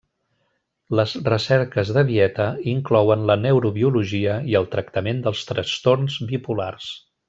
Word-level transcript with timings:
Les 0.99 1.13
recerques 1.27 1.91
de 1.99 2.05
Vieta 2.07 2.49
inclouen 2.73 3.27
la 3.33 3.37
neurobiologia 3.43 4.41
i 4.55 4.61
el 4.63 4.69
tractament 4.75 5.25
dels 5.29 5.49
trastorns 5.53 6.23
bipolars. 6.35 6.95